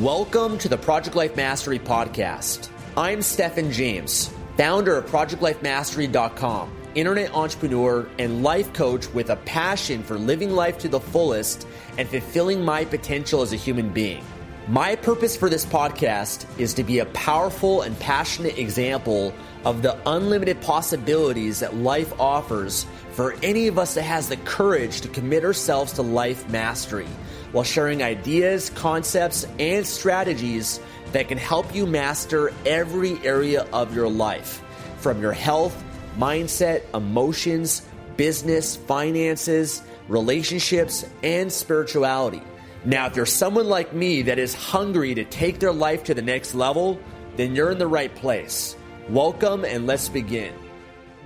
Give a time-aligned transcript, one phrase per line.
[0.00, 2.68] Welcome to the Project Life Mastery Podcast.
[2.98, 10.18] I'm Stefan James, founder of ProjectLifeMastery.com, internet entrepreneur and life coach with a passion for
[10.18, 14.22] living life to the fullest and fulfilling my potential as a human being.
[14.68, 19.32] My purpose for this podcast is to be a powerful and passionate example
[19.64, 22.84] of the unlimited possibilities that life offers
[23.16, 27.06] for any of us that has the courage to commit ourselves to life mastery
[27.52, 30.80] while sharing ideas, concepts, and strategies
[31.12, 34.62] that can help you master every area of your life
[34.98, 35.82] from your health,
[36.18, 42.42] mindset, emotions, business, finances, relationships, and spirituality.
[42.84, 46.20] Now, if you're someone like me that is hungry to take their life to the
[46.20, 47.00] next level,
[47.36, 48.76] then you're in the right place.
[49.08, 50.65] Welcome and let's begin.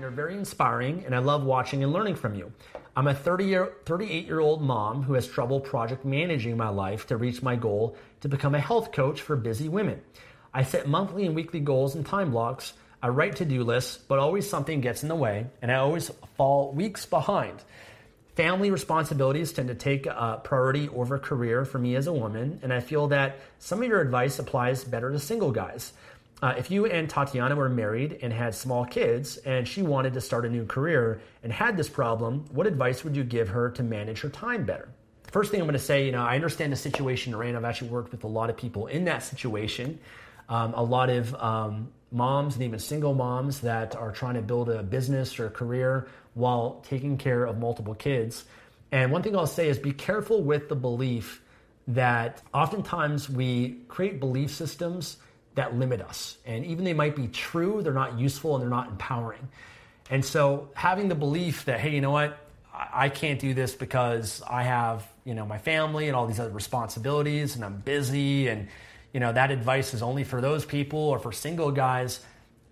[0.01, 2.51] You're very inspiring, and I love watching and learning from you.
[2.97, 7.06] I'm a 30 year, 38 year old mom who has trouble project managing my life
[7.09, 10.01] to reach my goal to become a health coach for busy women.
[10.55, 12.73] I set monthly and weekly goals and time blocks.
[13.03, 16.11] I write to do lists, but always something gets in the way, and I always
[16.39, 17.62] fall weeks behind.
[18.37, 20.09] Family responsibilities tend to take
[20.44, 24.00] priority over career for me as a woman, and I feel that some of your
[24.00, 25.93] advice applies better to single guys.
[26.43, 30.21] Uh, if you and Tatiana were married and had small kids and she wanted to
[30.21, 33.83] start a new career and had this problem, what advice would you give her to
[33.83, 34.89] manage her time better?
[35.31, 37.56] First thing I'm going to say, you know, I understand the situation in.
[37.56, 39.99] I've actually worked with a lot of people in that situation.
[40.49, 44.71] Um, a lot of um, moms and even single moms that are trying to build
[44.71, 48.45] a business or a career while taking care of multiple kids.
[48.91, 51.43] And one thing I'll say is be careful with the belief
[51.87, 55.19] that oftentimes we create belief systems
[55.55, 56.38] that limit us.
[56.47, 59.49] And even they might be true, they're not useful and they're not empowering.
[60.09, 62.38] And so having the belief that, hey, you know what,
[62.72, 66.50] I can't do this because I have, you know, my family and all these other
[66.50, 68.69] responsibilities and I'm busy and,
[69.12, 72.21] you know, that advice is only for those people or for single guys.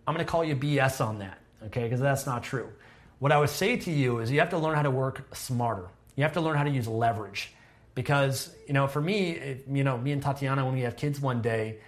[0.06, 1.82] I'm going to call you BS on that, okay?
[1.82, 2.68] Because that's not true.
[3.18, 5.88] What I would say to you is you have to learn how to work smarter.
[6.16, 7.52] You have to learn how to use leverage.
[7.94, 11.42] Because, you know, for me, you know, me and Tatiana, when we have kids one
[11.42, 11.78] day,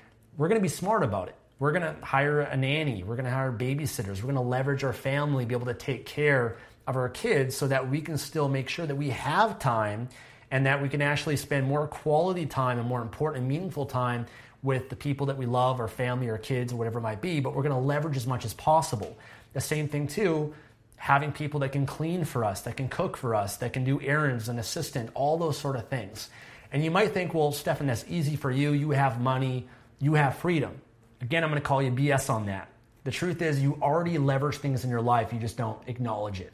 [0.41, 1.35] we're going to be smart about it.
[1.59, 3.03] We're going to hire a nanny.
[3.03, 4.23] We're going to hire babysitters.
[4.23, 6.57] We're going to leverage our family, be able to take care
[6.87, 10.09] of our kids so that we can still make sure that we have time
[10.51, 14.25] and that we can actually spend more quality time and more important and meaningful time
[14.63, 17.41] with the people that we love, our family, our kids, or whatever it might be.
[17.41, 19.19] But we're going to leverage as much as possible.
[19.53, 20.55] The same thing, too,
[20.97, 24.01] having people that can clean for us, that can cook for us, that can do
[24.01, 26.31] errands, an assistant, all those sort of things.
[26.73, 28.73] And you might think, well, Stefan, that's easy for you.
[28.73, 29.69] You have money
[30.01, 30.81] you have freedom.
[31.21, 32.69] Again, I'm going to call you BS on that.
[33.05, 36.53] The truth is, you already leverage things in your life, you just don't acknowledge it.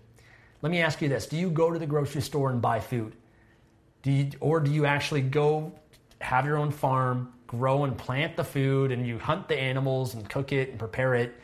[0.63, 3.15] Let me ask you this Do you go to the grocery store and buy food?
[4.03, 5.73] Do you, or do you actually go
[6.21, 10.29] have your own farm, grow and plant the food, and you hunt the animals and
[10.29, 11.35] cook it and prepare it?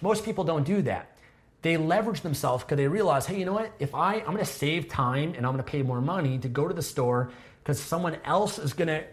[0.00, 1.16] Most people don't do that.
[1.62, 3.72] They leverage themselves because they realize, hey, you know what?
[3.80, 6.48] If I, I'm going to save time and I'm going to pay more money to
[6.48, 7.30] go to the store
[7.62, 9.04] because someone else is going to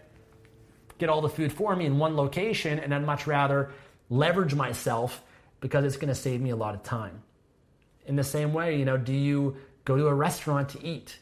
[0.98, 3.70] get all the food for me in one location, and I'd much rather
[4.08, 5.22] leverage myself
[5.60, 7.22] because it's going to save me a lot of time.
[8.06, 11.18] In the same way, you know, do you go to a restaurant to eat?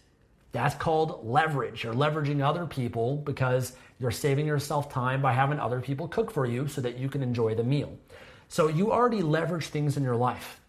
[0.52, 1.82] That's called leverage.
[1.82, 6.46] You're leveraging other people because you're saving yourself time by having other people cook for
[6.46, 7.96] you so that you can enjoy the meal.
[8.48, 10.60] So you already leverage things in your life.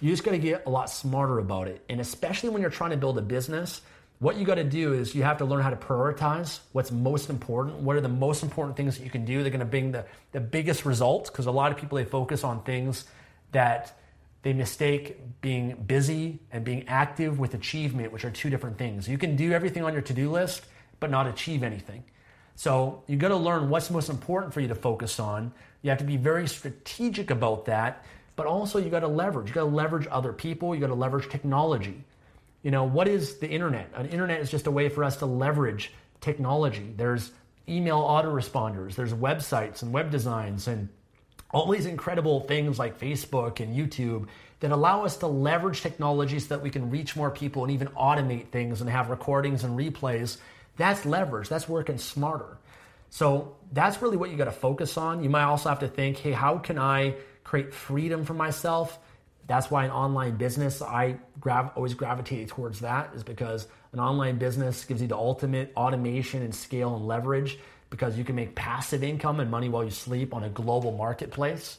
[0.00, 1.84] You just got to get a lot smarter about it.
[1.88, 3.82] And especially when you're trying to build a business,
[4.20, 7.30] what you got to do is you have to learn how to prioritize what's most
[7.30, 7.78] important.
[7.78, 9.42] What are the most important things that you can do?
[9.42, 12.44] They're going to bring the, the biggest results because a lot of people they focus
[12.44, 13.06] on things
[13.52, 13.98] that
[14.42, 19.08] they mistake being busy and being active with achievement, which are two different things.
[19.08, 20.66] You can do everything on your to do list,
[21.00, 22.04] but not achieve anything.
[22.56, 25.50] So you got to learn what's most important for you to focus on.
[25.80, 28.04] You have to be very strategic about that,
[28.36, 29.48] but also you got to leverage.
[29.48, 30.74] You got to leverage other people.
[30.74, 32.04] You got to leverage technology.
[32.62, 33.90] You know, what is the internet?
[33.94, 36.92] An internet is just a way for us to leverage technology.
[36.96, 37.32] There's
[37.68, 40.88] email autoresponders, there's websites and web designs and
[41.52, 44.28] all these incredible things like Facebook and YouTube
[44.60, 47.88] that allow us to leverage technology so that we can reach more people and even
[47.88, 50.38] automate things and have recordings and replays
[50.80, 51.48] that's leverage.
[51.50, 52.56] That's working smarter.
[53.10, 55.22] So that's really what you got to focus on.
[55.22, 58.98] You might also have to think, hey, how can I create freedom for myself?
[59.50, 64.38] That's why an online business, I grav- always gravitate towards that, is because an online
[64.38, 67.58] business gives you the ultimate automation and scale and leverage
[67.90, 71.78] because you can make passive income and money while you sleep on a global marketplace.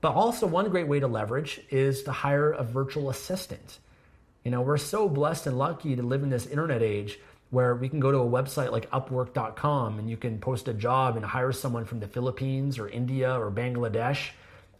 [0.00, 3.78] But also, one great way to leverage is to hire a virtual assistant.
[4.42, 7.88] You know, we're so blessed and lucky to live in this internet age where we
[7.88, 11.52] can go to a website like upwork.com and you can post a job and hire
[11.52, 14.30] someone from the Philippines or India or Bangladesh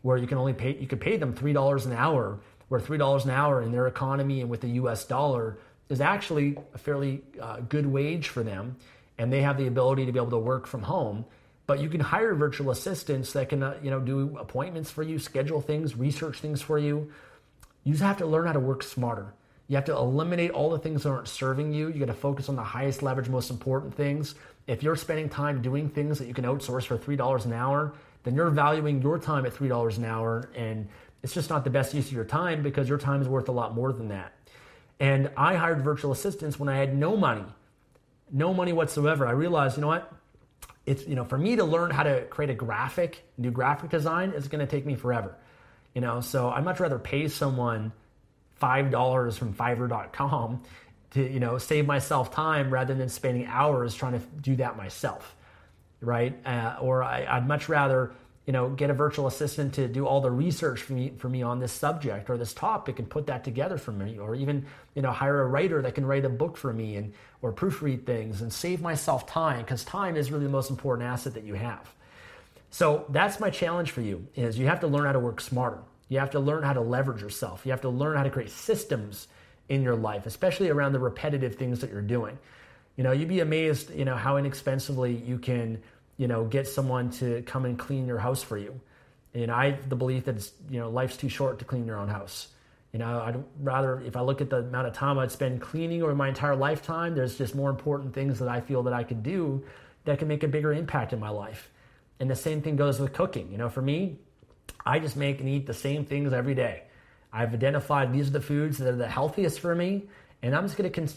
[0.02, 3.30] where you can only pay you could pay them $3 an hour where $3 an
[3.30, 5.58] hour in their economy and with the US dollar
[5.88, 8.76] is actually a fairly uh, good wage for them
[9.18, 11.24] and they have the ability to be able to work from home
[11.66, 15.18] but you can hire virtual assistants that can uh, you know do appointments for you
[15.18, 17.10] schedule things research things for you
[17.84, 19.34] you just have to learn how to work smarter
[19.68, 21.88] you have to eliminate all the things that aren't serving you.
[21.88, 24.34] You got to focus on the highest leverage, most important things.
[24.66, 27.92] If you're spending time doing things that you can outsource for $3 an hour,
[28.28, 30.50] then you're valuing your time at $3 an hour.
[30.54, 30.88] And
[31.22, 33.52] it's just not the best use of your time because your time is worth a
[33.52, 34.34] lot more than that.
[35.00, 37.44] And I hired virtual assistants when I had no money,
[38.30, 39.26] no money whatsoever.
[39.26, 40.12] I realized, you know what?
[40.84, 44.32] It's, you know, for me to learn how to create a graphic, do graphic design,
[44.32, 45.34] is going to take me forever.
[45.94, 47.92] You know, so I'd much rather pay someone
[48.60, 50.62] $5 from fiverr.com
[51.12, 55.34] to you know save myself time rather than spending hours trying to do that myself
[56.00, 58.12] right uh, or I, would much rather
[58.46, 61.42] you know get a virtual assistant to do all the research for me for me
[61.42, 64.64] on this subject or this topic and put that together for me or even
[64.94, 67.12] you know hire a writer that can write a book for me and
[67.42, 71.34] or proofread things and save myself time because time is really the most important asset
[71.34, 71.92] that you have
[72.70, 75.80] so that's my challenge for you is you have to learn how to work smarter
[76.08, 77.62] you have to learn how to leverage yourself.
[77.64, 79.28] You have to learn how to create systems
[79.68, 82.38] in your life, especially around the repetitive things that you're doing.
[82.98, 85.80] You know, you'd be amazed, you know, how inexpensively you can,
[86.16, 88.80] you know, get someone to come and clean your house for you.
[89.34, 91.96] And I have the belief that it's, you know, life's too short to clean your
[91.96, 92.48] own house.
[92.92, 96.02] You know, I'd rather, if I look at the amount of time I'd spend cleaning
[96.02, 99.22] over my entire lifetime, there's just more important things that I feel that I could
[99.22, 99.64] do
[100.04, 101.70] that can make a bigger impact in my life.
[102.18, 103.52] And the same thing goes with cooking.
[103.52, 104.18] You know, for me,
[104.84, 106.82] I just make and eat the same things every day.
[107.32, 110.08] I've identified these are the foods that are the healthiest for me,
[110.42, 111.08] and I'm just going to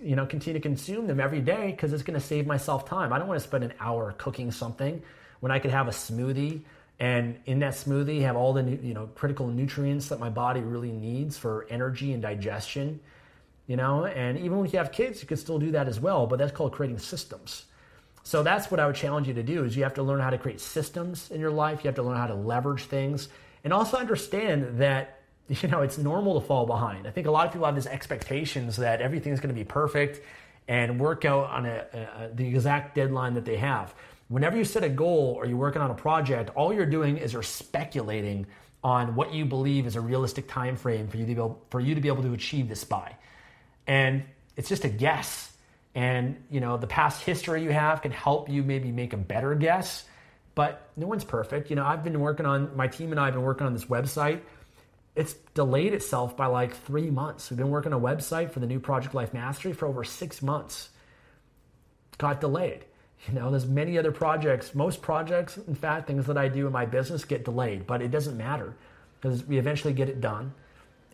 [0.00, 3.12] you know continue to consume them every day because it's going to save myself time.
[3.12, 5.02] I don't want to spend an hour cooking something
[5.40, 6.62] when I could have a smoothie
[7.00, 10.92] and in that smoothie have all the you know critical nutrients that my body really
[10.92, 13.00] needs for energy and digestion.
[13.66, 16.26] You know, and even when you have kids, you can still do that as well,
[16.26, 17.66] but that's called creating systems.
[18.22, 20.30] So that's what I would challenge you to do is you have to learn how
[20.30, 21.84] to create systems in your life.
[21.84, 23.28] You have to learn how to leverage things
[23.64, 25.17] and also understand that
[25.62, 27.06] you know it's normal to fall behind.
[27.06, 30.24] I think a lot of people have these expectations that everything's going to be perfect
[30.66, 33.94] and work out on a, a, the exact deadline that they have.
[34.28, 37.32] Whenever you set a goal or you're working on a project, all you're doing is
[37.32, 38.46] you're speculating
[38.84, 41.80] on what you believe is a realistic time frame for you to be able, for
[41.80, 43.16] you to be able to achieve this by.
[43.86, 44.24] And
[44.56, 45.52] it's just a guess
[45.94, 49.54] and you know the past history you have can help you maybe make a better
[49.54, 50.04] guess
[50.54, 53.34] but no one's perfect you know i've been working on my team and i have
[53.34, 54.40] been working on this website
[55.14, 57.50] it's delayed itself by like three months.
[57.50, 60.90] We've been working a website for the new project life mastery for over six months.
[62.18, 62.84] Got delayed.
[63.26, 64.74] You know there's many other projects.
[64.74, 68.12] Most projects in fact things that i do in my business get delayed but it
[68.12, 68.74] doesn't matter
[69.20, 70.54] because we eventually get it done.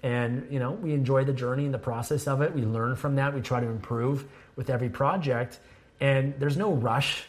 [0.03, 2.55] And you know we enjoy the journey and the process of it.
[2.55, 3.35] We learn from that.
[3.35, 5.59] We try to improve with every project.
[6.01, 7.25] And there's no rush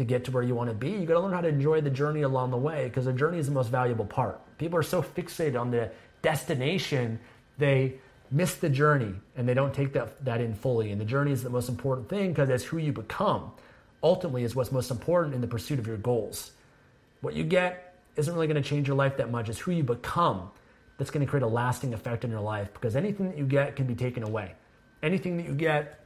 [0.00, 1.80] to get to where you want to be you got to learn how to enjoy
[1.80, 4.40] the journey along the way because the journey is the most valuable part.
[4.58, 5.90] People are so fixated on the
[6.22, 7.20] destination
[7.58, 7.94] they
[8.30, 10.90] miss the journey and they don't take that, that in fully.
[10.90, 13.52] And the journey is the most important thing because that's who you become.
[14.02, 16.52] Ultimately is what's most important in the pursuit of your goals.
[17.20, 19.48] What you get isn't really going to change your life that much.
[19.48, 20.50] It's who you become
[20.96, 23.76] that's going to create a lasting effect in your life because anything that you get
[23.76, 24.54] can be taken away.
[25.02, 25.99] Anything that you get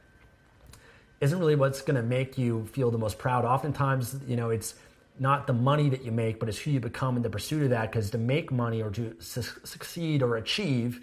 [1.25, 3.45] isn't really what's going to make you feel the most proud.
[3.45, 4.75] Oftentimes, you know, it's
[5.19, 7.69] not the money that you make, but it's who you become in the pursuit of
[7.71, 7.91] that.
[7.91, 11.01] Because to make money or to su- succeed or achieve,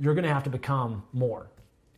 [0.00, 1.46] you're going to have to become more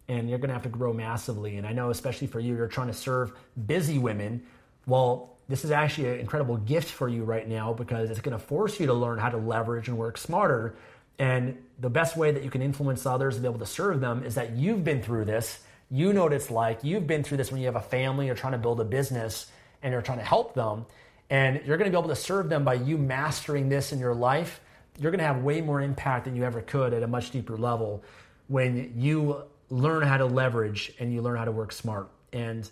[0.09, 1.57] and you're going to have to grow massively.
[1.57, 3.33] And I know, especially for you, you're trying to serve
[3.67, 4.43] busy women
[4.87, 8.45] Well, this is actually an incredible gift for you right now because it's going to
[8.45, 10.75] force you to learn how to leverage and work smarter.
[11.19, 14.25] And the best way that you can influence others and be able to serve them
[14.25, 15.61] is that you've been through this.
[15.91, 16.83] You know what it's like.
[16.83, 19.51] You've been through this when you have a family, you're trying to build a business,
[19.83, 20.87] and you're trying to help them.
[21.31, 24.15] And you're going to be able to serve them by you mastering this in your
[24.15, 24.61] life.
[24.99, 27.57] You're going to have way more impact than you ever could at a much deeper
[27.57, 28.05] level
[28.49, 32.09] when you learn how to leverage and you learn how to work smart.
[32.33, 32.69] And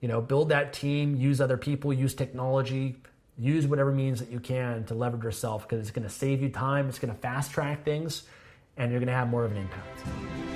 [0.00, 2.96] you know, build that team, use other people, use technology,
[3.38, 6.48] use whatever means that you can to leverage yourself because it's going to save you
[6.48, 8.22] time, it's going to fast track things,
[8.76, 10.55] and you're going to have more of an impact.